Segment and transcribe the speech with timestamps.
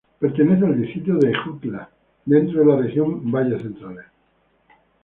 [0.19, 1.87] Pertenece al distrito de Ejutla,
[2.25, 4.05] dentro de la región valles centrales.